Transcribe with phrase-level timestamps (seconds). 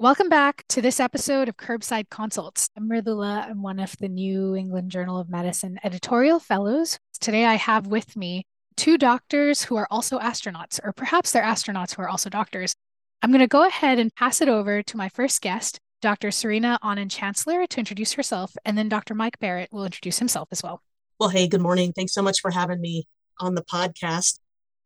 [0.00, 2.70] Welcome back to this episode of Curbside Consults.
[2.76, 3.50] I'm Mridula.
[3.50, 7.00] I'm one of the New England Journal of Medicine editorial fellows.
[7.20, 8.44] Today I have with me
[8.76, 12.76] two doctors who are also astronauts, or perhaps they're astronauts who are also doctors.
[13.22, 16.30] I'm going to go ahead and pass it over to my first guest, Dr.
[16.30, 19.16] Serena Auñón-Chancellor, to introduce herself, and then Dr.
[19.16, 20.80] Mike Barratt will introduce himself as well.
[21.18, 21.92] Well, hey, good morning.
[21.92, 23.08] Thanks so much for having me
[23.40, 24.38] on the podcast.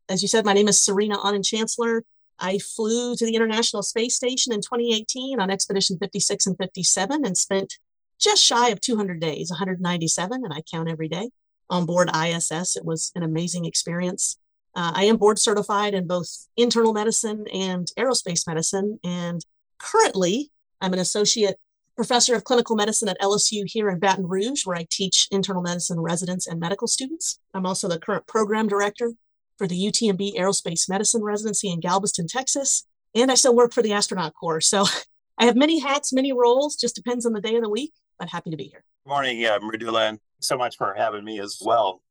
[0.09, 2.03] As you said, my name is Serena Anand Chancellor.
[2.39, 7.37] I flew to the International Space Station in 2018 on Expedition 56 and 57 and
[7.37, 7.79] spent
[8.19, 11.31] just shy of 200 days, 197, and I count every day
[11.69, 12.77] on board ISS.
[12.77, 14.39] It was an amazing experience.
[14.75, 18.99] Uh, I am board certified in both internal medicine and aerospace medicine.
[19.05, 19.45] And
[19.79, 21.57] currently, I'm an associate
[21.95, 26.01] professor of clinical medicine at LSU here in Baton Rouge, where I teach internal medicine
[26.01, 27.39] residents and medical students.
[27.53, 29.13] I'm also the current program director
[29.57, 32.85] for the UTMB Aerospace Medicine residency in Galveston, Texas.
[33.15, 34.61] And I still work for the astronaut corps.
[34.61, 34.87] So
[35.39, 38.29] I have many hats, many roles, just depends on the day of the week, but
[38.29, 38.85] happy to be here.
[39.05, 42.03] Good morning, yeah, Mridula, so much for having me as well.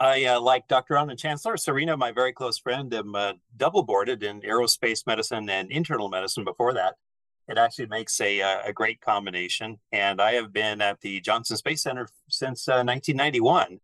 [0.00, 0.94] I, uh, like Dr.
[0.94, 6.08] Auñón-Chancellor, Serena, my very close friend, am uh, double boarded in aerospace medicine and internal
[6.08, 6.94] medicine before that.
[7.48, 9.78] It actually makes a, uh, a great combination.
[9.92, 13.76] And I have been at the Johnson Space Center since 1991 uh,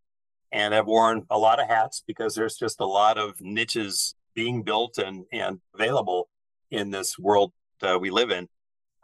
[0.52, 4.62] and I've worn a lot of hats because there's just a lot of niches being
[4.62, 6.28] built and, and available
[6.70, 8.48] in this world uh, we live in.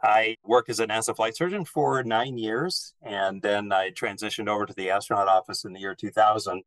[0.01, 4.65] I worked as a NASA flight surgeon for nine years, and then I transitioned over
[4.65, 6.63] to the astronaut office in the year 2000.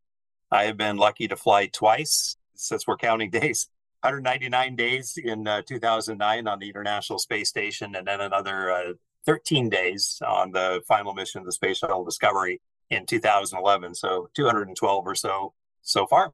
[0.50, 3.68] I have been lucky to fly twice since we're counting days
[4.02, 8.92] 199 days in uh, 2009 on the International Space Station, and then another uh,
[9.26, 13.94] 13 days on the final mission of the Space Shuttle Discovery in 2011.
[13.94, 16.32] So 212 or so so far.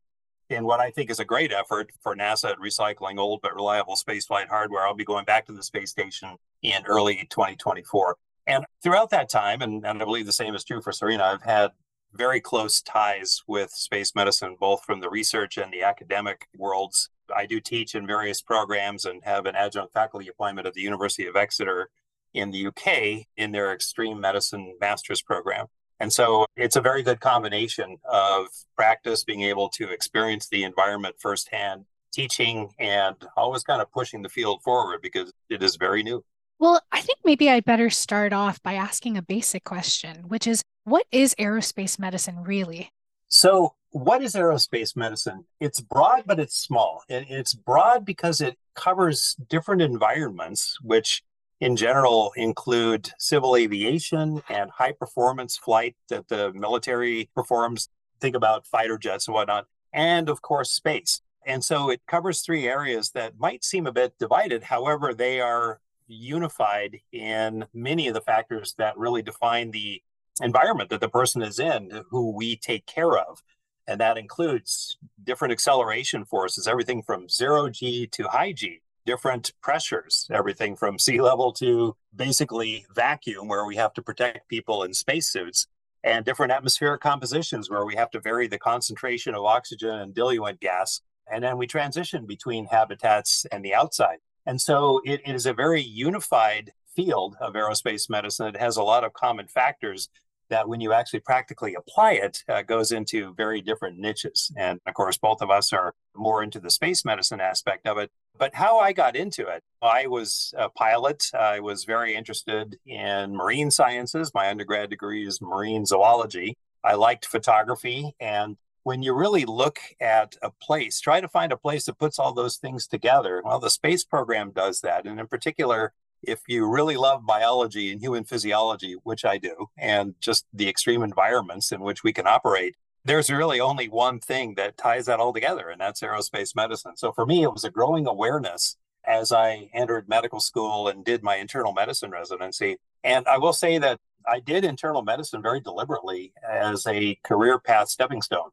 [0.48, 3.96] In what I think is a great effort for NASA at recycling old but reliable
[3.96, 8.16] spaceflight hardware, I'll be going back to the space station in early 2024.
[8.46, 11.42] And throughout that time, and, and I believe the same is true for Serena, I've
[11.42, 11.72] had
[12.14, 17.10] very close ties with space medicine, both from the research and the academic worlds.
[17.34, 21.26] I do teach in various programs and have an adjunct faculty appointment at the University
[21.26, 21.90] of Exeter
[22.34, 25.66] in the UK in their extreme medicine master's program.
[26.00, 28.46] And so it's a very good combination of
[28.76, 34.28] practice, being able to experience the environment firsthand, teaching, and always kind of pushing the
[34.28, 36.24] field forward because it is very new.
[36.58, 40.62] Well, I think maybe I'd better start off by asking a basic question, which is
[40.84, 42.90] what is aerospace medicine really?
[43.28, 45.44] So, what is aerospace medicine?
[45.60, 47.02] It's broad, but it's small.
[47.08, 51.22] It's broad because it covers different environments, which
[51.60, 57.88] in general include civil aviation and high performance flight that the military performs.
[58.20, 61.20] Think about fighter jets and whatnot, and of course, space.
[61.44, 64.64] And so it covers three areas that might seem a bit divided.
[64.64, 70.02] However, they are unified in many of the factors that really define the
[70.40, 73.42] environment that the person is in, who we take care of.
[73.86, 80.28] And that includes different acceleration forces, everything from zero G to high G different pressures,
[80.30, 85.68] everything from sea level to basically vacuum, where we have to protect people in spacesuits,
[86.04, 90.60] and different atmospheric compositions, where we have to vary the concentration of oxygen and diluent
[90.60, 91.00] gas.
[91.30, 94.18] And then we transition between habitats and the outside.
[94.44, 98.46] And so it, it is a very unified field of aerospace medicine.
[98.46, 100.08] It has a lot of common factors
[100.48, 104.52] that when you actually practically apply it, uh, goes into very different niches.
[104.56, 108.10] And of course, both of us are more into the space medicine aspect of it.
[108.38, 111.30] But how I got into it, I was a pilot.
[111.34, 114.32] I was very interested in marine sciences.
[114.34, 116.56] My undergrad degree is marine zoology.
[116.84, 118.14] I liked photography.
[118.20, 122.18] And when you really look at a place, try to find a place that puts
[122.18, 123.42] all those things together.
[123.44, 125.06] Well, the space program does that.
[125.06, 125.92] And in particular,
[126.26, 131.02] if you really love biology and human physiology, which I do, and just the extreme
[131.02, 135.32] environments in which we can operate, there's really only one thing that ties that all
[135.32, 136.96] together, and that's aerospace medicine.
[136.96, 141.22] So for me, it was a growing awareness as I entered medical school and did
[141.22, 142.78] my internal medicine residency.
[143.04, 147.88] And I will say that I did internal medicine very deliberately as a career path
[147.88, 148.50] stepping stone,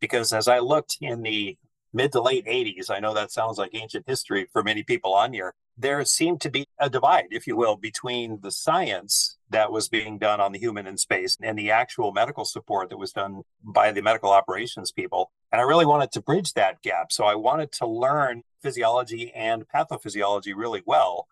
[0.00, 1.56] because as I looked in the
[1.94, 5.32] mid to late 80s, I know that sounds like ancient history for many people on
[5.32, 9.88] here, there seemed to be a divide, if you will, between the science that was
[9.88, 13.42] being done on the human in space and the actual medical support that was done
[13.62, 15.30] by the medical operations people.
[15.50, 17.12] And I really wanted to bridge that gap.
[17.12, 21.28] So I wanted to learn physiology and pathophysiology really well.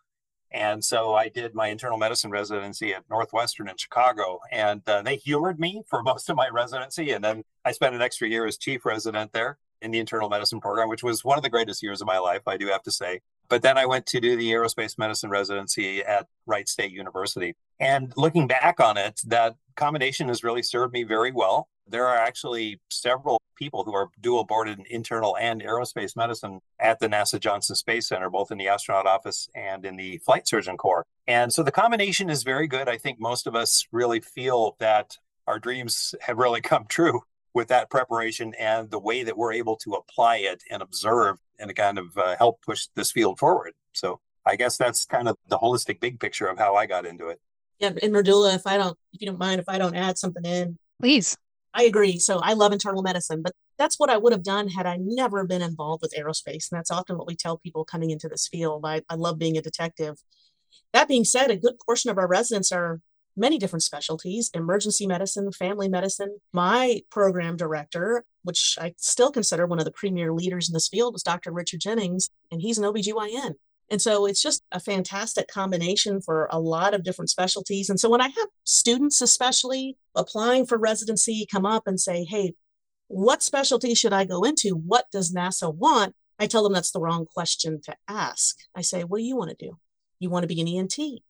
[0.52, 5.16] And so I did my internal medicine residency at Northwestern in Chicago, and uh, they
[5.16, 7.10] humored me for most of my residency.
[7.10, 10.60] And then I spent an extra year as chief resident there in the internal medicine
[10.60, 12.92] program, which was one of the greatest years of my life, I do have to
[12.92, 13.20] say.
[13.52, 17.54] But then I went to do the aerospace medicine residency at Wright State University.
[17.78, 21.68] And looking back on it, that combination has really served me very well.
[21.86, 26.98] There are actually several people who are dual boarded in internal and aerospace medicine at
[26.98, 30.78] the NASA Johnson Space Center, both in the astronaut office and in the flight surgeon
[30.78, 31.04] corps.
[31.26, 32.88] And so the combination is very good.
[32.88, 37.20] I think most of us really feel that our dreams have really come true
[37.52, 41.74] with that preparation and the way that we're able to apply it and observe and
[41.74, 43.72] kind of uh, help push this field forward.
[43.92, 47.28] So I guess that's kind of the holistic big picture of how I got into
[47.28, 47.40] it.
[47.78, 50.44] Yeah, and Mridula, if I don't, if you don't mind, if I don't add something
[50.44, 51.36] in, please.
[51.74, 52.18] I agree.
[52.18, 55.44] So I love internal medicine, but that's what I would have done had I never
[55.44, 56.70] been involved with aerospace.
[56.70, 58.84] And that's often what we tell people coming into this field.
[58.84, 60.18] I, I love being a detective.
[60.92, 63.00] That being said, a good portion of our residents are
[63.36, 66.38] many different specialties emergency medicine, family medicine.
[66.52, 71.14] My program director, which I still consider one of the premier leaders in this field,
[71.14, 71.52] was Dr.
[71.52, 73.54] Richard Jennings, and he's an OBGYN.
[73.90, 77.90] And so it's just a fantastic combination for a lot of different specialties.
[77.90, 82.54] And so when I have students, especially applying for residency, come up and say, Hey,
[83.08, 84.70] what specialty should I go into?
[84.70, 86.14] What does NASA want?
[86.38, 88.56] I tell them that's the wrong question to ask.
[88.74, 89.78] I say, What do you want to do?
[90.20, 91.22] You want to be an ENT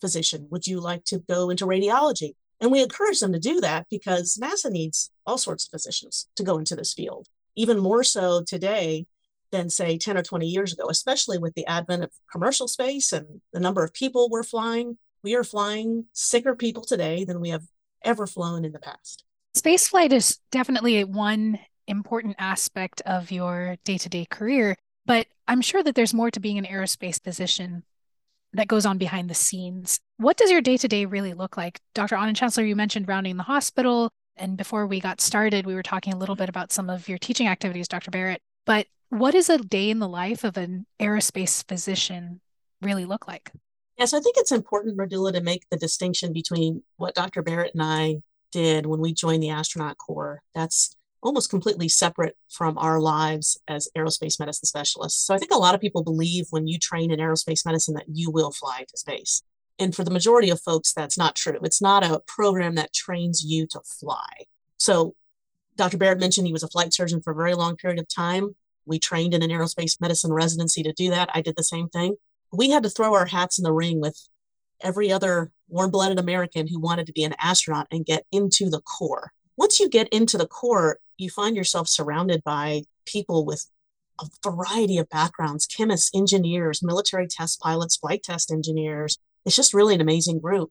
[0.00, 0.48] physician?
[0.50, 2.34] Would you like to go into radiology?
[2.60, 6.42] And we encourage them to do that because NASA needs all sorts of physicians to
[6.42, 9.06] go into this field, even more so today
[9.50, 13.40] than say 10 or 20 years ago, especially with the advent of commercial space and
[13.52, 14.98] the number of people we're flying.
[15.22, 17.64] We are flying sicker people today than we have
[18.04, 19.24] ever flown in the past.
[19.56, 25.82] Spaceflight is definitely one important aspect of your day to day career, but I'm sure
[25.82, 27.82] that there's more to being an aerospace physician
[28.52, 30.00] that goes on behind the scenes.
[30.16, 31.80] What does your day to day really look like?
[31.94, 32.16] Dr.
[32.16, 34.10] Auñón-Chancellor, you mentioned rounding the hospital.
[34.36, 37.18] And before we got started, we were talking a little bit about some of your
[37.18, 38.10] teaching activities, Dr.
[38.10, 38.38] Barratt.
[38.64, 42.40] But what does a day in the life of an aerospace physician
[42.80, 43.50] really look like?
[43.98, 47.42] Yes, I think it's important, Mridula, to make the distinction between what Dr.
[47.42, 48.22] Barratt and I
[48.52, 50.42] did when we joined the astronaut corps.
[50.54, 55.24] That's almost completely separate from our lives as aerospace medicine specialists.
[55.26, 58.06] So I think a lot of people believe when you train in aerospace medicine that
[58.08, 59.42] you will fly to space.
[59.78, 61.58] And for the majority of folks, that's not true.
[61.62, 64.26] It's not a program that trains you to fly.
[64.76, 65.14] So
[65.76, 65.98] Dr.
[65.98, 68.56] Barratt mentioned he was a flight surgeon for a very long period of time.
[68.86, 71.30] We trained in an aerospace medicine residency to do that.
[71.34, 72.16] I did the same thing.
[72.52, 74.28] We had to throw our hats in the ring with
[74.80, 78.80] every other warm blooded American who wanted to be an astronaut and get into the
[78.80, 79.32] corps.
[79.58, 83.66] Once you get into the corps, you find yourself surrounded by people with
[84.20, 89.18] a variety of backgrounds chemists, engineers, military test pilots, flight test engineers.
[89.44, 90.70] It's just really an amazing group.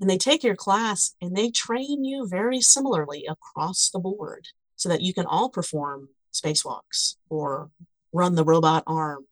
[0.00, 4.88] And they take your class and they train you very similarly across the board so
[4.88, 7.70] that you can all perform spacewalks or
[8.10, 9.26] run the robot arm,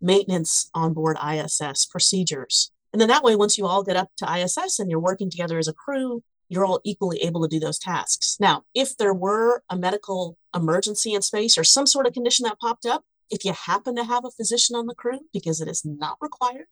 [0.00, 2.72] maintenance on board ISS, procedures.
[2.92, 5.56] And then that way, once you all get up to ISS and you're working together
[5.56, 8.36] as a crew, you're all equally able to do those tasks.
[8.38, 12.58] Now, if there were a medical emergency in space or some sort of condition that
[12.58, 15.84] popped up, if you happen to have a physician on the crew, because it is
[15.84, 16.66] not required,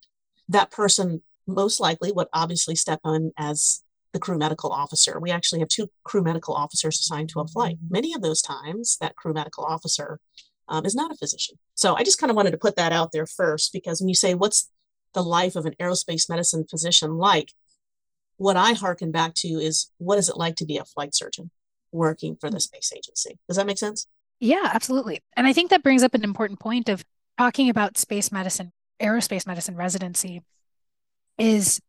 [0.48, 3.82] that person most likely would obviously step in as
[4.12, 5.18] the crew medical officer.
[5.18, 7.78] We actually have two crew medical officers assigned to a flight.
[7.88, 10.20] Many of those times, that crew medical officer
[10.68, 11.58] um, is not a physician.
[11.74, 14.14] So I just kind of wanted to put that out there first because when you
[14.14, 14.70] say, what's
[15.14, 17.52] the life of an aerospace medicine physician like?
[18.36, 21.50] What I harken back to is what is it like to be a flight surgeon
[21.92, 23.38] working for the space agency?
[23.48, 24.06] Does that make sense?
[24.40, 25.20] Yeah, absolutely.
[25.36, 27.04] And I think that brings up an important point of
[27.38, 30.42] talking about space medicine, aerospace medicine residency
[31.38, 31.80] is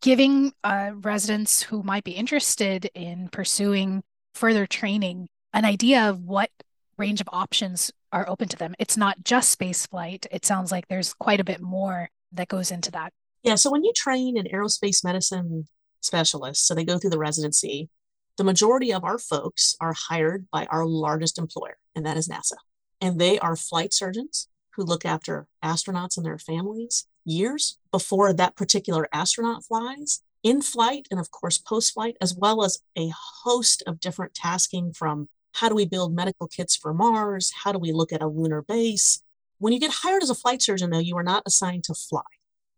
[0.00, 4.02] giving uh, residents who might be interested in pursuing
[4.34, 6.50] further training an idea of what
[6.96, 8.74] range of options are open to them.
[8.78, 10.26] It's not just space flight.
[10.30, 13.12] It sounds like there's quite a bit more that goes into that.
[13.42, 13.54] Yeah.
[13.54, 15.68] So when you train in aerospace medicine
[16.00, 16.66] specialists.
[16.66, 17.88] So they go through the residency.
[18.36, 22.56] The majority of our folks are hired by our largest employer, and that is NASA.
[23.00, 28.56] And they are flight surgeons who look after astronauts and their families years before that
[28.56, 33.10] particular astronaut flies, in flight, and of course, post flight, as well as a
[33.42, 37.52] host of different tasking from how do we build medical kits for Mars?
[37.64, 39.22] How do we look at a lunar base?
[39.58, 42.22] When you get hired as a flight surgeon, though, you are not assigned to fly.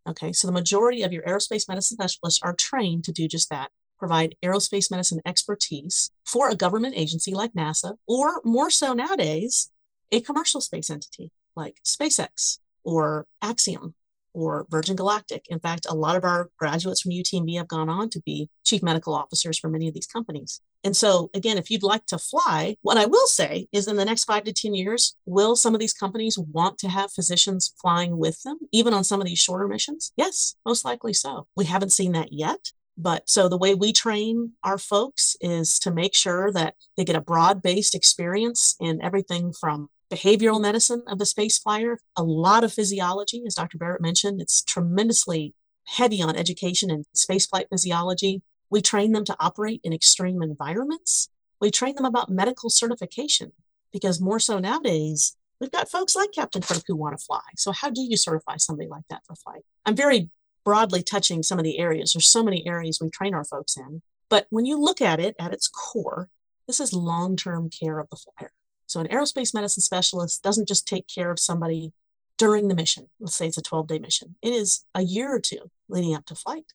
[0.08, 3.70] Okay, so the majority of your aerospace medicine specialists are trained to do just that
[3.98, 9.70] provide aerospace medicine expertise for a government agency like NASA, or more so nowadays,
[10.10, 13.94] a commercial space entity like SpaceX or Axiom
[14.32, 15.46] or Virgin Galactic.
[15.48, 18.82] In fact, a lot of our graduates from UTMB have gone on to be chief
[18.82, 20.60] medical officers for many of these companies.
[20.82, 24.04] And so, again, if you'd like to fly, what I will say is in the
[24.04, 28.16] next five to 10 years, will some of these companies want to have physicians flying
[28.16, 30.12] with them, even on some of these shorter missions?
[30.16, 31.46] Yes, most likely so.
[31.56, 32.70] We haven't seen that yet.
[32.96, 37.16] But so the way we train our folks is to make sure that they get
[37.16, 42.64] a broad based experience in everything from behavioral medicine of the space flyer, a lot
[42.64, 43.78] of physiology, as Dr.
[43.78, 44.40] Barratt mentioned.
[44.40, 45.54] It's tremendously
[45.86, 48.42] heavy on education and spaceflight physiology.
[48.70, 51.28] We train them to operate in extreme environments.
[51.60, 53.52] We train them about medical certification
[53.92, 57.42] because more so nowadays, we've got folks like Captain Kirk who want to fly.
[57.56, 59.62] So, how do you certify somebody like that for flight?
[59.84, 60.30] I'm very
[60.64, 62.12] broadly touching some of the areas.
[62.12, 64.02] There's so many areas we train our folks in.
[64.28, 66.28] But when you look at it at its core,
[66.66, 68.52] this is long term care of the flyer.
[68.90, 71.92] So an aerospace medicine specialist doesn't just take care of somebody
[72.36, 73.08] during the mission.
[73.20, 74.34] Let's say it's a 12 day mission.
[74.42, 76.72] It is a year or two leading up to flight,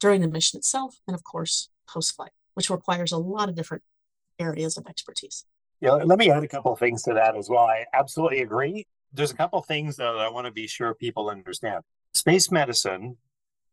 [0.00, 3.84] during the mission itself, and of course, post flight, which requires a lot of different
[4.40, 5.44] areas of expertise.
[5.80, 7.66] Yeah, let me add a couple of things to that as well.
[7.66, 8.88] I absolutely agree.
[9.12, 11.84] There's a couple of things that I want to be sure people understand.
[12.14, 13.16] Space medicine,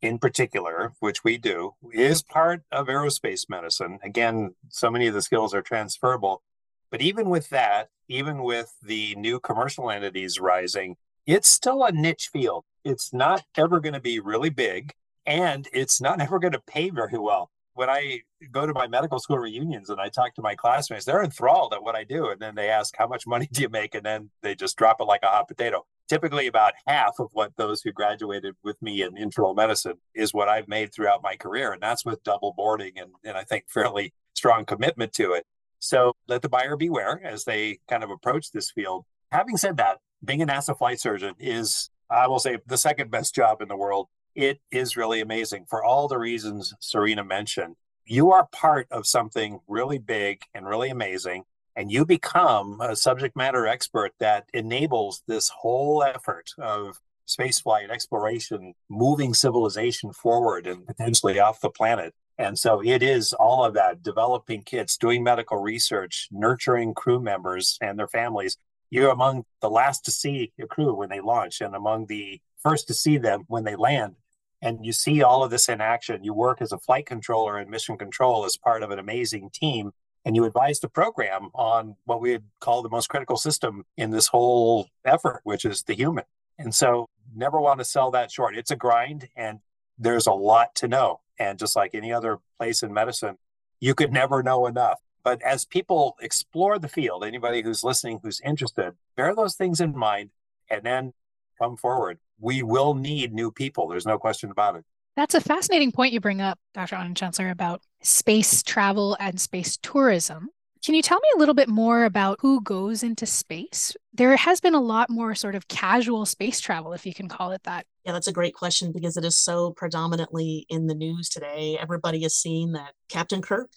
[0.03, 3.97] in particular, which we do, is part of aerospace medicine.
[4.03, 6.43] Again, so many of the skills are transferable,
[6.91, 12.29] but even with that, even with the new commercial entities rising, it's still a niche
[12.31, 12.65] field.
[12.83, 14.93] It's not ever going to be really big
[15.25, 17.49] and it's not ever going to pay very well.
[17.73, 18.21] When I
[18.51, 21.83] go to my medical school reunions and I talk to my classmates, they're enthralled at
[21.83, 22.29] what I do.
[22.29, 23.95] And then they ask, How much money do you make?
[23.95, 25.85] And then they just drop it like a hot potato.
[26.09, 30.49] Typically, about half of what those who graduated with me in internal medicine is what
[30.49, 31.71] I've made throughout my career.
[31.71, 35.45] And that's with double boarding and, and I think fairly strong commitment to it.
[35.81, 39.05] So let the buyer beware as they kind of approach this field.
[39.31, 43.33] Having said that, being a NASA flight surgeon is, I will say, the second best
[43.33, 44.07] job in the world.
[44.35, 47.75] It is really amazing for all the reasons Serena mentioned.
[48.05, 51.43] You are part of something really big and really amazing,
[51.75, 58.73] and you become a subject matter expert that enables this whole effort of spaceflight exploration,
[58.87, 62.13] moving civilization forward and potentially off the planet.
[62.41, 67.77] And so it is all of that developing kits, doing medical research, nurturing crew members
[67.81, 68.57] and their families.
[68.89, 72.87] You're among the last to see your crew when they launch and among the first
[72.87, 74.15] to see them when they land.
[74.59, 76.23] And you see all of this in action.
[76.23, 79.91] You work as a flight controller and mission control as part of an amazing team.
[80.25, 84.09] And you advise the program on what we would call the most critical system in
[84.09, 86.25] this whole effort, which is the human.
[86.57, 88.57] And so never want to sell that short.
[88.57, 89.59] It's a grind and
[89.99, 91.20] there's a lot to know.
[91.39, 93.37] And just like any other place in medicine,
[93.79, 94.99] you could never know enough.
[95.23, 99.95] But as people explore the field, anybody who's listening who's interested, bear those things in
[99.95, 100.31] mind
[100.69, 101.13] and then
[101.59, 102.19] come forward.
[102.39, 103.87] We will need new people.
[103.87, 104.85] There's no question about it.
[105.15, 106.97] That's a fascinating point you bring up, Dr.
[107.13, 110.49] Chancellor, about space travel and space tourism.
[110.83, 113.95] Can you tell me a little bit more about who goes into space?
[114.15, 117.51] There has been a lot more sort of casual space travel, if you can call
[117.51, 117.85] it that.
[118.03, 121.77] Yeah, that's a great question because it is so predominantly in the news today.
[121.79, 123.69] Everybody has seen that Captain Kirk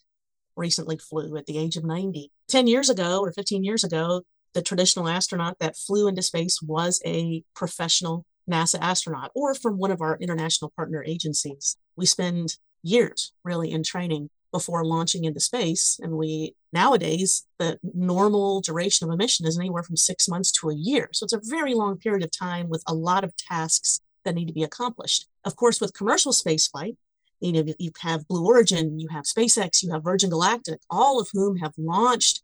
[0.56, 2.30] recently flew at the age of 90.
[2.48, 4.22] 10 years ago or 15 years ago,
[4.54, 9.90] the traditional astronaut that flew into space was a professional NASA astronaut or from one
[9.90, 11.76] of our international partner agencies.
[11.96, 15.98] We spend years really in training before launching into space.
[16.00, 20.70] And we nowadays, the normal duration of a mission is anywhere from six months to
[20.70, 21.08] a year.
[21.12, 24.46] So it's a very long period of time with a lot of tasks that need
[24.46, 25.26] to be accomplished.
[25.44, 26.96] Of course, with commercial spaceflight,
[27.40, 31.28] you know, you have Blue Origin, you have SpaceX, you have Virgin Galactic, all of
[31.32, 32.42] whom have launched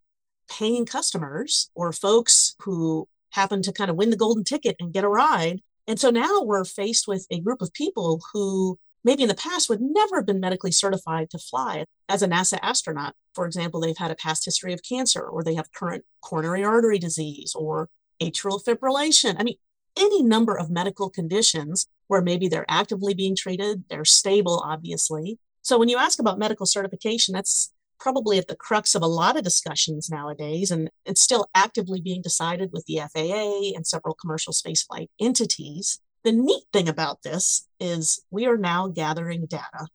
[0.50, 5.05] paying customers or folks who happen to kind of win the golden ticket and get
[5.05, 5.61] a ride.
[5.87, 9.69] And so now we're faced with a group of people who maybe in the past
[9.69, 13.14] would never have been medically certified to fly as a NASA astronaut.
[13.35, 16.99] For example, they've had a past history of cancer, or they have current coronary artery
[16.99, 17.88] disease, or
[18.21, 19.37] atrial fibrillation.
[19.38, 19.57] I mean,
[19.97, 25.38] any number of medical conditions where maybe they're actively being treated, they're stable, obviously.
[25.62, 29.37] So when you ask about medical certification, that's probably at the crux of a lot
[29.37, 34.52] of discussions nowadays, and it's still actively being decided with the FAA and several commercial
[34.52, 36.00] spaceflight entities.
[36.22, 39.88] The neat thing about this is we are now gathering data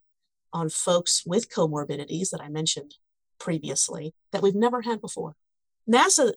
[0.52, 2.96] on folks with comorbidities that I mentioned
[3.38, 5.36] previously that we've never had before.
[5.88, 6.32] NASA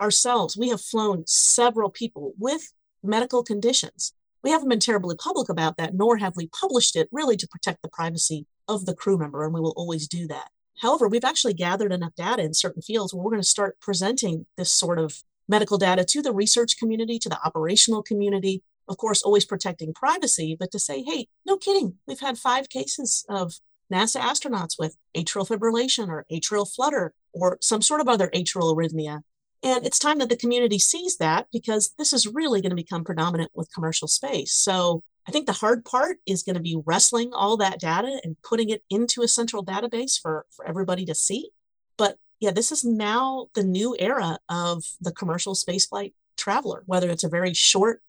[0.00, 4.12] ourselves, we have flown several people with medical conditions.
[4.44, 7.82] We haven't been terribly public about that, nor have we published it really to protect
[7.82, 10.50] the privacy of the crew member, and we will always do that.
[10.82, 14.46] However, we've actually gathered enough data in certain fields where we're going to start presenting
[14.56, 19.22] this sort of medical data to the research community, to the operational community, of course,
[19.22, 23.54] always protecting privacy, but to say, hey, no kidding, we've had five cases of
[23.92, 29.20] NASA astronauts with atrial fibrillation or atrial flutter or some sort of other atrial arrhythmia.
[29.62, 33.04] And it's time that the community sees that because this is really going to become
[33.04, 34.52] predominant with commercial space.
[34.52, 38.36] So I think the hard part is going to be wrestling all that data and
[38.42, 41.50] putting it into a central database for, for everybody to see.
[41.96, 47.24] But yeah, this is now the new era of the commercial spaceflight traveler, whether it's
[47.24, 48.02] a very short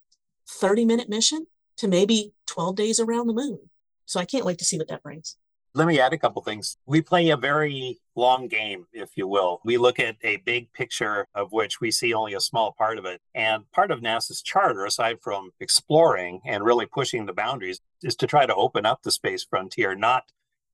[0.48, 3.60] 30 minute mission to maybe 12 days around the moon.
[4.06, 5.38] So I can't wait to see what that brings.
[5.74, 6.78] Let me add a couple things.
[6.88, 9.62] We play a very long game, if you will.
[9.64, 13.06] We look at a big picture of which we see only a small part of
[13.06, 13.22] it.
[13.36, 18.26] And part of NASA's charter, aside from exploring and really pushing the boundaries, is to
[18.26, 20.24] try to open up the space frontier, not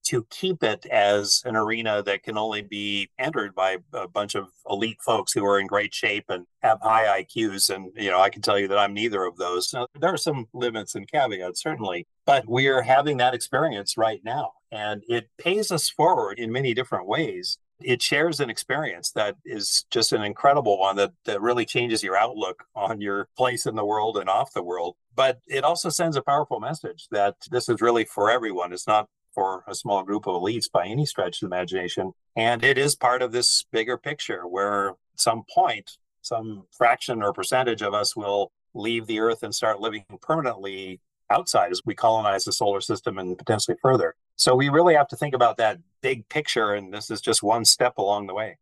[0.03, 4.50] to keep it as an arena that can only be entered by a bunch of
[4.69, 7.74] elite folks who are in great shape and have high IQs.
[7.74, 9.74] And, you know, I can tell you that I'm neither of those.
[9.74, 14.53] Now, there are some limits and caveats, certainly, but we're having that experience right now.
[14.72, 17.57] And it pays us forward in many different ways.
[17.81, 22.17] It shares an experience that is just an incredible one that, that really changes your
[22.17, 24.95] outlook on your place in the world and off the world.
[25.15, 28.74] But it also sends a powerful message that this is really for everyone.
[28.74, 32.13] It's not for a small group of elites by any stretch of the imagination.
[32.36, 37.82] And it is part of this bigger picture where some point, some fraction or percentage
[37.82, 41.00] of us will leave the earth and start living permanently
[41.30, 44.16] outside as we colonize the solar system and potentially further.
[44.36, 46.74] So we really have to think about that big picture.
[46.74, 48.58] And this is just one step along the way.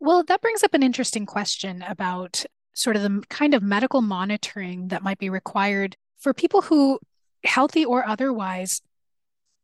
[0.00, 4.88] Well, that brings up an interesting question about sort of the kind of medical monitoring
[4.88, 6.98] that might be required for people who,
[7.44, 8.82] healthy or otherwise,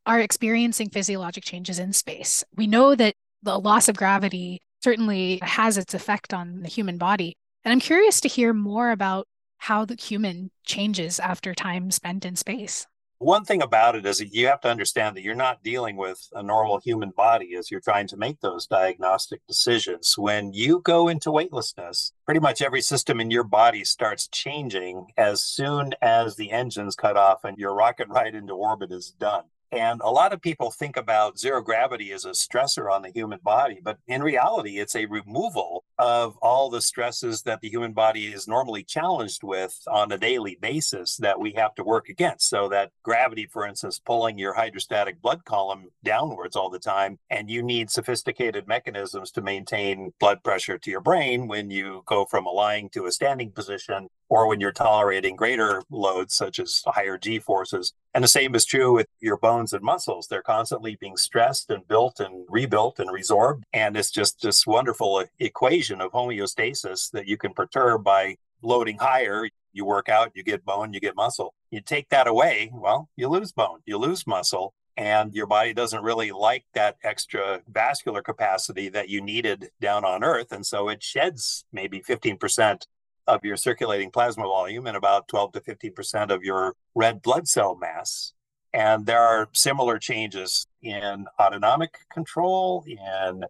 [0.07, 2.45] are experiencing physiologic changes in space.
[2.57, 7.37] We know that the loss of gravity certainly has its effect on the human body.
[7.65, 9.27] And I'm curious to hear more about
[9.59, 12.87] how the human changes after time spent in space.
[13.19, 16.29] One thing about it is that you have to understand that you're not dealing with
[16.33, 20.19] a normal human body as you're trying to make those diagnostic decisions.
[20.19, 25.45] When you go into weightlessness, pretty much every system in your body starts changing as
[25.45, 29.45] soon as the engines cut off and your rocket ride into orbit is done.
[29.73, 33.41] And a lot of people think about zero gravity as a stressor on the human
[33.43, 38.27] body, but in reality, it's a removal of all the stresses that the human body
[38.27, 42.51] is normally challenged with on a daily basis that we have to work against.
[42.51, 47.49] So, that gravity, for instance, pulling your hydrostatic blood column downwards all the time, and
[47.49, 52.45] you need sophisticated mechanisms to maintain blood pressure to your brain when you go from
[52.45, 57.19] a lying to a standing position or when you're tolerating greater loads such as higher
[57.19, 57.93] g forces.
[58.15, 60.27] And the same is true with your bones and muscles.
[60.27, 63.65] They're constantly being stressed and built and rebuilt and resorbed.
[63.75, 69.51] And it's just this wonderful equation of homeostasis that you can perturb by loading higher.
[69.75, 71.53] You work out you get bone you get muscle.
[71.71, 76.03] You take that away well you lose bone you lose muscle and your body doesn't
[76.03, 80.53] really like that extra vascular capacity that you needed down on earth.
[80.53, 82.87] And so it sheds maybe 15%
[83.27, 87.77] of your circulating plasma volume and about 12 to 15% of your red blood cell
[87.77, 88.33] mass.
[88.73, 93.45] And there are similar changes in autonomic control, in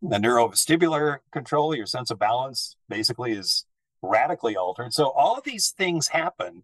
[0.00, 1.74] the neurovestibular control.
[1.74, 3.64] Your sense of balance basically is
[4.02, 4.94] radically altered.
[4.94, 6.62] So all of these things happen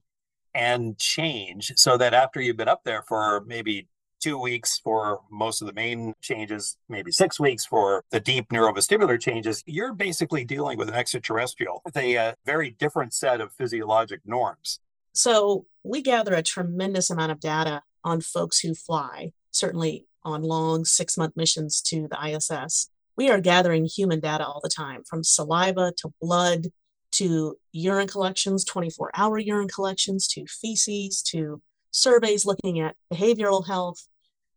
[0.54, 3.88] and change so that after you've been up there for maybe
[4.24, 9.20] two weeks for most of the main changes, maybe six weeks for the deep neurovestibular
[9.20, 14.22] changes, you're basically dealing with an extraterrestrial with a uh, very different set of physiologic
[14.24, 14.80] norms.
[15.12, 20.86] So we gather a tremendous amount of data on folks who fly, certainly on long
[20.86, 22.88] six month missions to the ISS.
[23.18, 26.68] We are gathering human data all the time from saliva to blood
[27.12, 31.60] to urine collections, 24 hour urine collections to feces to
[31.90, 34.08] surveys looking at behavioral health,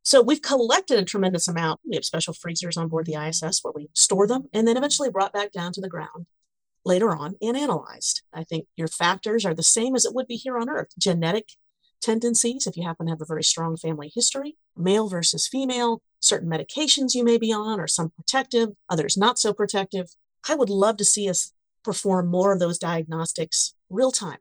[0.07, 1.81] so we've collected a tremendous amount.
[1.85, 5.11] We have special freezers on board the ISS where we store them and then eventually
[5.11, 6.27] brought back down to the ground
[6.85, 8.21] later on and analyzed.
[8.33, 11.49] I think your factors are the same as it would be here on Earth genetic
[11.99, 16.49] tendencies, if you happen to have a very strong family history, male versus female, certain
[16.49, 20.07] medications you may be on, or some protective, others not so protective.
[20.47, 21.51] I would love to see us
[21.83, 24.39] perform more of those diagnostics real time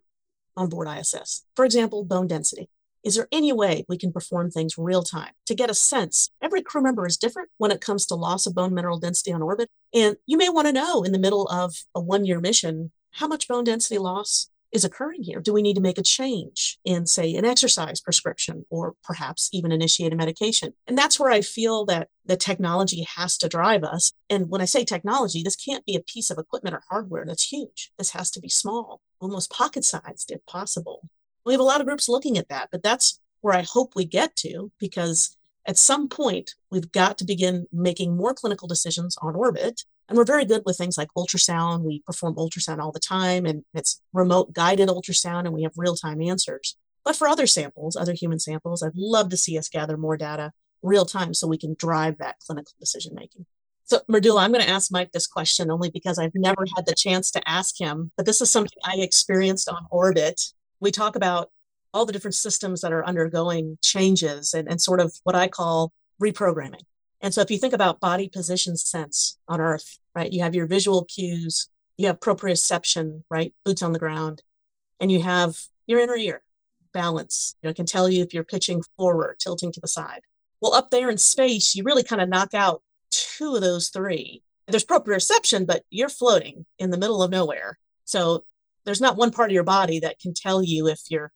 [0.57, 1.45] on board ISS.
[1.57, 2.69] For example, bone density.
[3.07, 6.31] Is there any way we can perform things real time to get a sense?
[6.43, 9.43] Every crew member is different when it comes to loss of bone mineral density on
[9.43, 9.71] orbit.
[9.95, 13.29] And you may want to know in the middle of a one year mission how
[13.29, 15.41] much bone density loss is occurring here?
[15.41, 19.71] Do we need to make a change in, say, an exercise prescription or perhaps even
[19.71, 20.75] initiate a medication?
[20.89, 24.13] And that's where I feel that the technology has to drive us.
[24.29, 27.53] And when I say technology, this can't be a piece of equipment or hardware that's
[27.53, 27.93] huge.
[27.99, 31.09] This has to be small, almost pocket sized if possible
[31.47, 34.05] We have a lot of groups looking at that, but that's where I hope we
[34.05, 39.37] get to because at some point we've got to begin making more clinical decisions on
[39.37, 39.85] orbit.
[40.09, 41.83] And we're very good with things like ultrasound.
[41.83, 45.97] We perform ultrasound all the time and it's remote guided ultrasound and we have real
[45.97, 46.77] time answers.
[47.05, 50.53] But for other samples, other human samples, I'd love to see us gather more data
[50.83, 53.47] real time so we can drive that clinical decision making.
[53.85, 56.95] So, Mridula, I'm going to ask Mike this question only because I've never had the
[56.95, 60.41] chance to ask him, but this is something I experienced on orbit.
[60.81, 61.51] We talk about
[61.93, 65.93] all the different systems that are undergoing changes and, and sort of what I call
[66.23, 66.83] reprogramming.
[67.21, 70.67] And so, if you think about body position sense on Earth, right, you have your
[70.67, 74.43] visual cues, you have proprioception, right, boots on the ground,
[75.01, 76.43] and you have your inner ear,
[76.93, 77.57] balance.
[77.63, 80.21] You know, it can tell you if you're pitching forward, tilting to the side.
[80.61, 84.43] Well, up there in space, you really kind of knock out two of those three.
[84.67, 87.79] There's proprioception, but you're floating in the middle of nowhere.
[88.05, 88.45] So
[88.87, 91.33] there's not one part of your body that can tell you if you're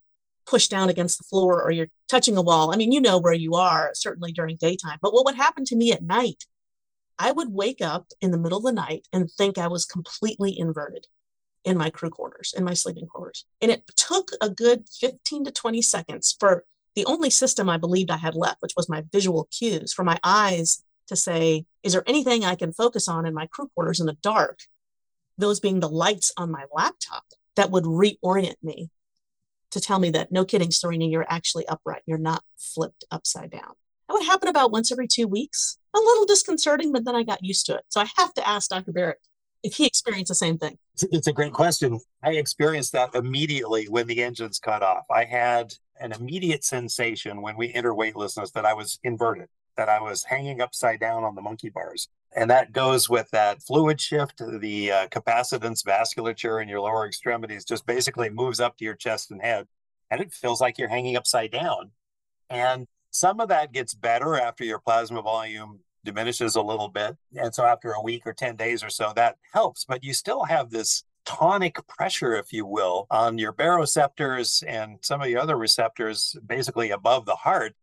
[0.46, 2.72] pushed down against the floor or you're touching a wall.
[2.72, 4.98] I mean, you know where you are, certainly during daytime.
[5.02, 6.44] But what would happen to me at night?
[7.18, 10.58] I would wake up in the middle of the night and think I was completely
[10.58, 11.06] inverted
[11.64, 13.44] in my crew quarters, in my sleeping quarters.
[13.60, 18.10] And it took a good 15 to 20 seconds for the only system I believed
[18.10, 22.04] I had left, which was my visual cues, for my eyes to say, is there
[22.06, 24.60] anything I can focus on in my crew quarters in the dark?
[25.36, 27.24] Those being the lights on my laptop
[27.56, 28.90] that would reorient me
[29.70, 32.02] to tell me that no kidding, Serena, you're actually upright.
[32.06, 33.74] You're not flipped upside down.
[34.08, 35.78] That would happen about once every two weeks.
[35.94, 37.84] A little disconcerting, but then I got used to it.
[37.88, 38.92] So I have to ask Dr.
[38.92, 39.14] Barratt
[39.62, 40.78] if he experienced the same thing.
[41.12, 42.00] It's a great question.
[42.22, 45.04] I experienced that immediately when the engines cut off.
[45.10, 50.00] I had an immediate sensation when we enter weightlessness that I was inverted that I
[50.00, 52.08] was hanging upside down on the monkey bars.
[52.34, 54.38] And that goes with that fluid shift.
[54.60, 59.30] The uh, capacitance vasculature in your lower extremities just basically moves up to your chest
[59.30, 59.66] and head.
[60.10, 61.90] And it feels like you're hanging upside down.
[62.48, 67.16] And some of that gets better after your plasma volume diminishes a little bit.
[67.36, 69.84] And so after a week or 10 days or so, that helps.
[69.84, 75.20] But you still have this tonic pressure, if you will, on your baroreceptors and some
[75.20, 77.74] of the other receptors, basically above the heart,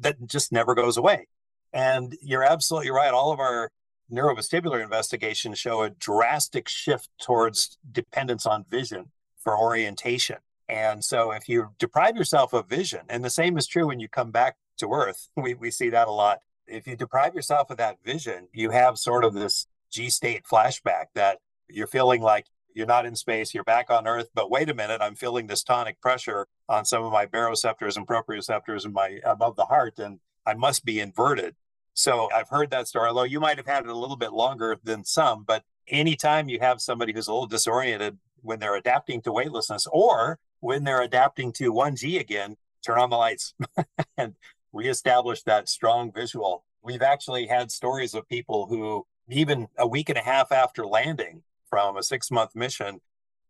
[0.00, 1.26] that just never goes away.
[1.72, 3.12] And you're absolutely right.
[3.12, 3.70] All of our
[4.14, 10.38] neurovestibular investigations show a drastic shift towards dependence on vision for orientation.
[10.68, 14.08] And so if you deprive yourself of vision, and the same is true when you
[14.08, 16.40] come back to Earth, we, we see that a lot.
[16.66, 21.06] If you deprive yourself of that vision, you have sort of this G state flashback
[21.14, 24.74] that you're feeling like you're not in space, you're back on Earth, but wait a
[24.74, 29.20] minute, I'm feeling this tonic pressure on some of my baroreceptors and proprioceptors in my
[29.24, 31.54] above the heart, and I must be inverted.
[31.94, 34.76] So I've heard that story, although you might have had it a little bit longer
[34.82, 35.44] than some.
[35.44, 40.38] But anytime you have somebody who's a little disoriented when they're adapting to weightlessness or
[40.60, 43.54] when they're adapting to 1G again, turn on the lights
[44.18, 44.34] and
[44.72, 46.64] reestablish that strong visual.
[46.82, 51.42] We've actually had stories of people who, even a week and a half after landing
[51.70, 53.00] from a six month mission,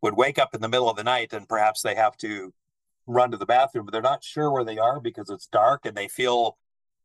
[0.02, 2.52] would wake up in the middle of the night and perhaps they have to
[3.07, 5.96] run to the bathroom, but they're not sure where they are because it's dark and
[5.96, 6.59] they feel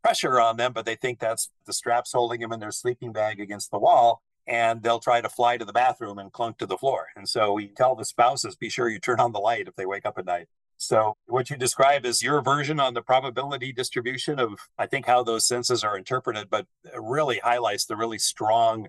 [0.04, 3.40] pressure on them, but they think that's the straps holding them in their sleeping bag
[3.40, 4.22] against the wall.
[4.48, 7.08] And they'll try to fly to the bathroom and clunk to the floor.
[7.16, 9.86] And so we tell the spouses, be sure you turn on the light if they
[9.86, 10.48] wake up at night.
[10.78, 15.24] So what you describe is your version on the probability distribution of, I think, how
[15.24, 16.66] those senses are interpreted, but
[16.98, 18.88] really highlights the really strong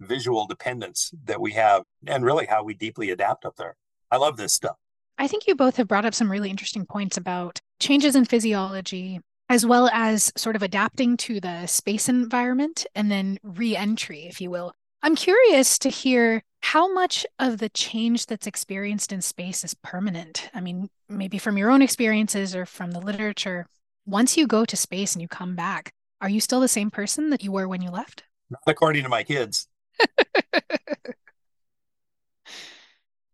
[0.00, 3.76] visual dependence that we have and really how we deeply adapt up there.
[4.10, 4.76] I love this stuff.
[5.16, 9.20] I think you both have brought up some really interesting points about changes in physiology,
[9.48, 14.40] as well as sort of adapting to the space environment and then re entry, if
[14.40, 14.72] you will.
[15.02, 20.50] I'm curious to hear how much of the change that's experienced in space is permanent.
[20.52, 23.66] I mean, maybe from your own experiences or from the literature.
[24.06, 27.30] Once you go to space and you come back, are you still the same person
[27.30, 28.24] that you were when you left?
[28.50, 29.68] Not according to my kids.
[30.52, 30.62] are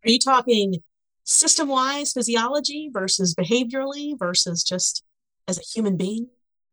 [0.04, 0.82] you talking
[1.24, 5.02] system wise physiology versus behaviorally versus just
[5.48, 6.28] as a human being?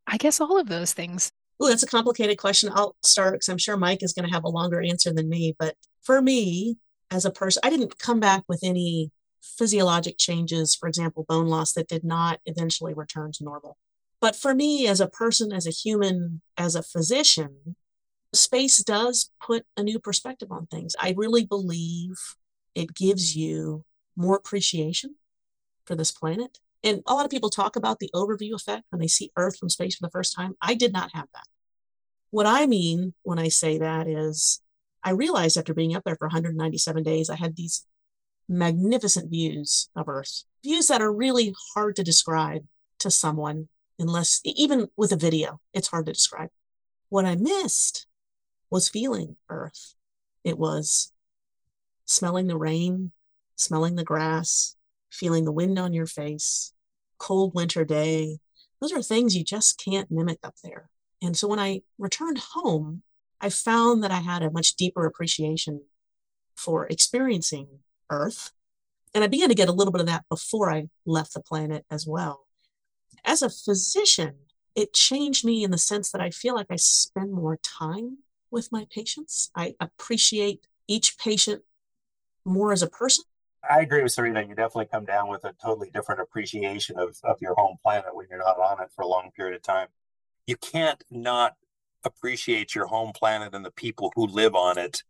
[0.07, 1.31] I guess all of those things.
[1.59, 2.71] Oh, that's a complicated question.
[2.73, 5.55] I'll start because I'm sure Mike is going to have a longer answer than me.
[5.57, 6.77] But for me,
[7.11, 11.73] as a person, I didn't come back with any physiologic changes, for example, bone loss
[11.73, 13.77] that did not eventually return to normal.
[14.19, 17.75] But for me, as a person, as a human, as a physician,
[18.33, 20.95] space does put a new perspective on things.
[20.99, 22.15] I really believe
[22.75, 23.83] it gives you
[24.15, 25.15] more appreciation
[25.85, 26.59] for this planet.
[26.83, 29.69] And a lot of people talk about the overview effect when they see Earth from
[29.69, 30.55] space for the first time.
[30.61, 31.45] I did not have that.
[32.31, 34.61] What I mean when I say that is,
[35.03, 37.85] I realized after being up there for 197 days, I had these
[38.47, 42.65] magnificent views of Earth, views that are really hard to describe
[42.99, 43.67] to someone
[43.99, 46.49] unless, even with a video, it's hard to describe.
[47.09, 48.07] What I missed
[48.69, 49.95] was feeling Earth.
[50.43, 51.11] It was
[52.05, 53.11] smelling the rain,
[53.55, 54.75] smelling the grass,
[55.11, 56.73] feeling the wind on your face,
[57.17, 58.39] cold winter day.
[58.79, 60.89] Those are things you just can't mimic up there.
[61.21, 63.03] And so when I returned home,
[63.39, 65.81] I found that I had a much deeper appreciation
[66.55, 67.67] for experiencing
[68.09, 68.51] Earth.
[69.13, 71.85] And I began to get a little bit of that before I left the planet
[71.91, 72.47] as well.
[73.25, 74.35] As a physician,
[74.75, 78.19] it changed me in the sense that I feel like I spend more time
[78.49, 79.51] with my patients.
[79.55, 81.63] I appreciate each patient
[82.45, 83.25] more as a person.
[83.69, 84.41] I agree with Serena.
[84.41, 88.27] You definitely come down with a totally different appreciation of, of your home planet when
[88.29, 89.87] you're not on it for a long period of time.
[90.47, 91.55] You can't not
[92.03, 95.03] appreciate your home planet and the people who live on it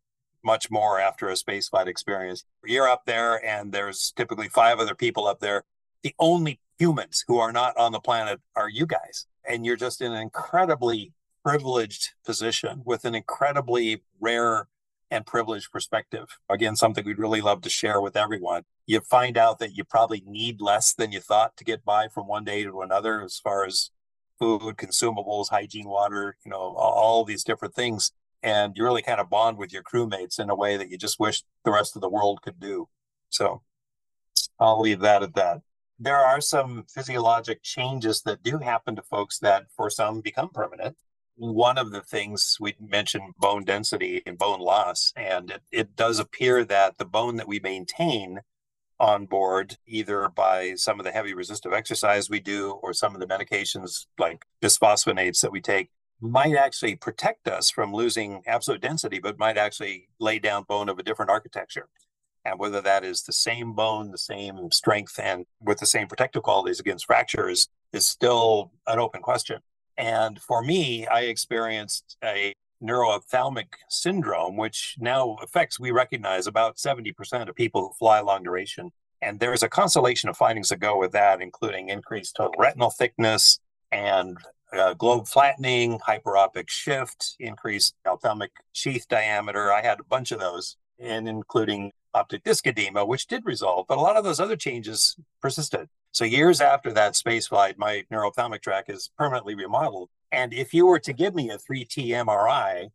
[0.44, 2.44] much more after a spaceflight experience.
[2.66, 5.64] You're up there, and there's typically five other people up there.
[6.04, 9.28] The only humans who are not on the planet are you guys.
[9.48, 11.14] And you're just in an incredibly
[11.46, 14.68] privileged position with an incredibly rare
[15.12, 16.40] and privileged perspective.
[16.50, 18.64] Again, something we'd really love to share with everyone.
[18.88, 22.28] You find out that you probably need less than you thought to get by from
[22.28, 23.92] one day to another as far as
[24.40, 28.12] food, consumables, hygiene, water, you know, all these different things.
[28.42, 31.20] And you really kind of bond with your crewmates in a way that you just
[31.20, 32.88] wish the rest of the world could do.
[33.30, 33.62] So
[34.60, 35.62] I'll leave that at that.
[36.00, 40.98] There are some physiologic changes that do happen to folks that for some become permanent.
[41.42, 46.20] One of the things we mentioned bone density and bone loss, and it, it does
[46.20, 48.42] appear that the bone that we maintain
[49.00, 53.22] on board, either by some of the heavy resistive exercise we do or some of
[53.22, 59.18] the medications like bisphosphonates that we take, might actually protect us from losing absolute density,
[59.18, 61.90] but might actually lay down bone of a different architecture.
[62.46, 66.44] And whether that is the same bone, the same strength, and with the same protective
[66.44, 69.62] qualities against fractures is still an open question.
[69.98, 77.48] And for me, I experienced a neuroophthalmic syndrome, which now affects, we recognize, about 70%
[77.48, 78.92] of people who fly long duration.
[79.22, 83.60] And there's a constellation of findings that go with that, including increased total retinal thickness
[83.92, 84.38] and
[84.74, 89.72] uh, globe flattening, hyperopic shift, increased ophthalmic sheath diameter.
[89.72, 93.98] I had a bunch of those, and including optic disc edema, which did resolve, but
[93.98, 95.88] a lot of those other changes persisted.
[96.14, 100.10] So years after that space flight, my neuroophthalmic track is permanently remodeled.
[100.32, 102.90] And if you were to give me a 3T MRI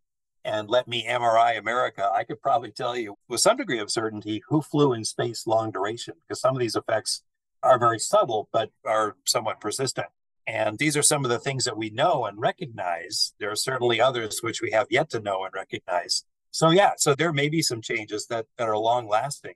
[0.44, 4.42] and let me MRI America, I could probably tell you with some degree of certainty
[4.48, 7.22] who flew in space long duration, because some of these effects
[7.62, 10.08] are very subtle, but are somewhat persistent.
[10.46, 13.32] And these are some of the things that we know and recognize.
[13.40, 16.24] There are certainly others which we have yet to know and recognize.
[16.52, 19.54] So, yeah, so there may be some changes that, that are long lasting.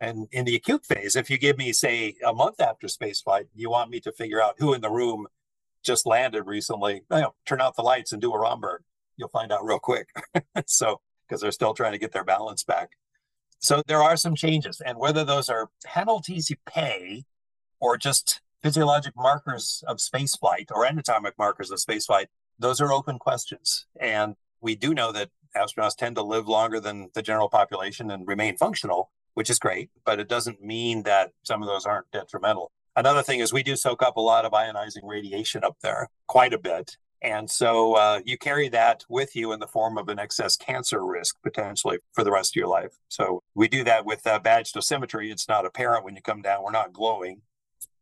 [0.00, 3.68] And in the acute phase, if you give me, say, a month after spaceflight, you
[3.70, 5.26] want me to figure out who in the room
[5.82, 8.82] just landed recently, you know, turn out the lights and do a Romberg.
[9.16, 10.08] You'll find out real quick.
[10.66, 12.90] so, because they're still trying to get their balance back.
[13.58, 14.80] So there are some changes.
[14.84, 17.24] And whether those are penalties you pay
[17.80, 22.26] or just physiologic markers of spaceflight or anatomic markers of spaceflight,
[22.58, 23.86] those are open questions.
[24.00, 28.26] And we do know that astronauts tend to live longer than the general population and
[28.26, 32.72] remain functional, which is great, but it doesn't mean that some of those aren't detrimental.
[32.96, 36.52] Another thing is we do soak up a lot of ionizing radiation up there, quite
[36.52, 36.96] a bit.
[37.22, 41.06] And so uh, you carry that with you in the form of an excess cancer
[41.06, 42.98] risk potentially for the rest of your life.
[43.06, 45.30] So we do that with uh, badge dosimetry.
[45.30, 46.64] It's not apparent when you come down.
[46.64, 47.42] We're not glowing.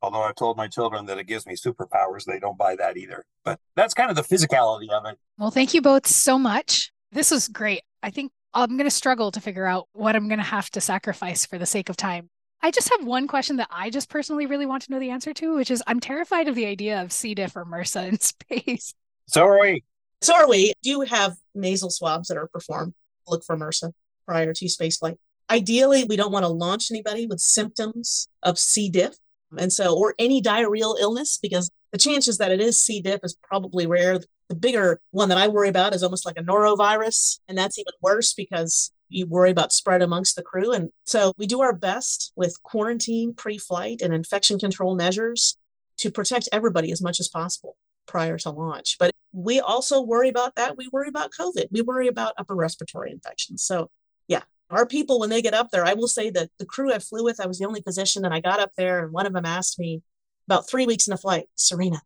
[0.01, 3.27] Although I've told my children that it gives me superpowers, they don't buy that either.
[3.45, 5.19] But that's kind of the physicality of it.
[5.37, 6.93] Well, thank you both so much.
[7.13, 7.83] This was great.
[8.03, 10.81] I think I'm going to struggle to figure out what I'm going to have to
[10.81, 12.31] sacrifice for the sake of time.
[12.63, 15.35] I just have one question that I just personally really want to know the answer
[15.35, 17.35] to, which is I'm terrified of the idea of C.
[17.35, 18.95] diff or MRSA in space.
[19.27, 19.85] So are we.
[20.23, 20.73] So are we.
[20.83, 22.95] Do have nasal swabs that are performed.
[23.29, 23.93] Look for MRSA
[24.27, 25.19] prior to spaceflight.
[25.51, 28.89] Ideally, we don't want to launch anybody with symptoms of C.
[28.89, 29.17] diff.
[29.59, 33.03] And so, or any diarrheal illness, because the chances that it is C.
[33.03, 34.19] diff is probably rare.
[34.49, 37.41] The bigger one that I worry about is almost like a norovirus.
[37.49, 40.73] And that's even worse because you worry about spread amongst the crew.
[40.73, 45.57] And so we do our best with quarantine, pre flight, and infection control measures
[45.99, 48.97] to protect everybody as much as possible prior to launch.
[48.99, 50.77] But we also worry about that.
[50.77, 51.67] We worry about COVID.
[51.71, 53.63] We worry about upper respiratory infections.
[53.63, 53.91] So,
[54.29, 56.99] yeah, our people, when they get up there, I will say that the crew I
[56.99, 59.33] flew with, I was the only physician, and I got up there, and one of
[59.33, 60.03] them asked me
[60.47, 62.01] about three weeks in the flight, Serena,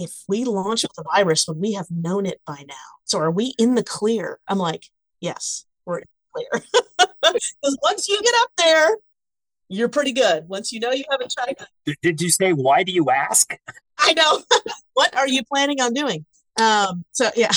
[0.00, 2.74] if we launch with the virus, when we have known it by now?
[3.04, 4.40] So are we in the clear?
[4.48, 4.86] I'm like,
[5.20, 6.64] yes, we're in the clear.
[7.22, 8.96] Because once you get up there,
[9.68, 10.48] you're pretty good.
[10.48, 11.54] Once you know you have a tried.
[12.02, 13.54] Did you say why do you ask?
[13.98, 14.42] I know.
[14.94, 16.24] what are you planning on doing?
[16.58, 17.52] Um, so yeah.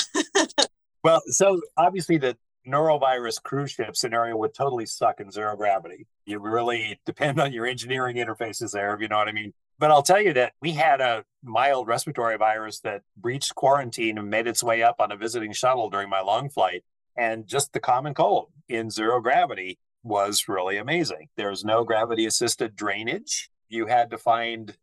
[1.02, 2.36] well, so obviously the
[2.68, 6.06] norovirus cruise ship scenario would totally suck in zero gravity.
[6.26, 9.54] You really depend on your engineering interfaces there, if you know what I mean.
[9.78, 14.30] But I'll tell you that we had a mild respiratory virus that breached quarantine and
[14.30, 16.84] made its way up on a visiting shuttle during my long flight.
[17.16, 21.28] And just the common cold in zero gravity was really amazing.
[21.36, 23.50] There's no gravity assisted drainage.
[23.68, 24.76] You had to find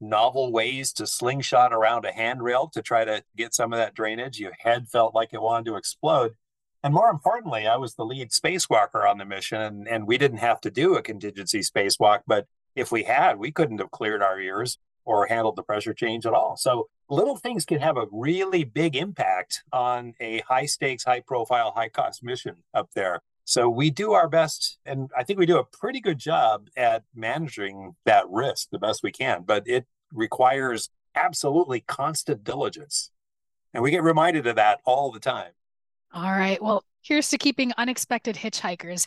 [0.00, 4.38] novel ways to slingshot around a handrail to try to get some of that drainage.
[4.38, 6.32] Your head felt like it wanted to explode.
[6.82, 10.38] And more importantly, I was the lead spacewalker on the mission, and, and we didn't
[10.38, 12.20] have to do a contingency spacewalk.
[12.26, 16.26] But if we had, we couldn't have cleared our ears or handled the pressure change
[16.26, 16.56] at all.
[16.56, 21.72] So little things can have a really big impact on a high stakes, high profile,
[21.74, 23.22] high cost mission up there.
[23.44, 27.04] So we do our best, and I think we do a pretty good job at
[27.14, 29.44] managing that risk the best we can.
[29.46, 33.10] But it requires absolutely constant diligence.
[33.72, 35.52] And we get reminded of that all the time.
[36.12, 36.60] All right.
[36.60, 39.06] Well, here's to keeping unexpected hitchhikers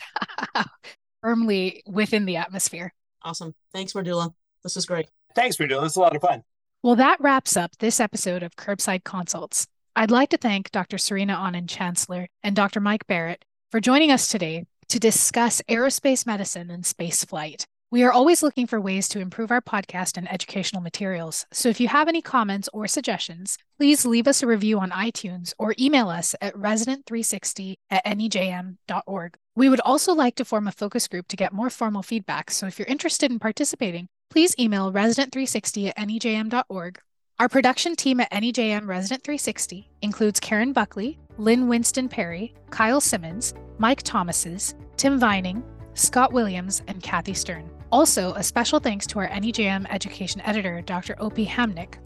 [1.22, 2.94] firmly within the atmosphere.
[3.22, 3.54] Awesome.
[3.72, 4.34] Thanks, Mridula.
[4.62, 5.08] This is great.
[5.34, 5.82] Thanks, Mridula.
[5.82, 6.42] This is a lot of fun.
[6.82, 9.66] Well, that wraps up this episode of Curbside Consults.
[9.94, 10.98] I'd like to thank Dr.
[10.98, 12.80] Serena Auñón-Chancellor and Dr.
[12.80, 17.66] Mike Barratt for joining us today to discuss aerospace medicine and space flight.
[17.92, 21.44] We are always looking for ways to improve our podcast and educational materials.
[21.52, 25.52] So if you have any comments or suggestions, please leave us a review on iTunes
[25.58, 29.36] or email us at resident360 at nejm.org.
[29.60, 32.50] We would also like to form a focus group to get more formal feedback.
[32.50, 36.98] So if you're interested in participating, please email resident360 at nejm.org.
[37.38, 43.52] Our production team at NEJM Resident 360 includes Karen Buckley, Lynn Winston Perry, Kyle Simmons,
[43.76, 47.68] Mike Thomases, Tim Vining, Scott Williams, and Kathy Stern.
[47.92, 51.16] Also, a special thanks to our NEJM education editor, Dr.
[51.18, 51.96] Opie Hamnick.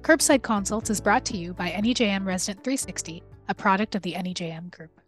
[0.00, 4.70] Curbside Consults is brought to you by NEJM Resident 360, a product of the NEJM
[4.70, 5.01] Group.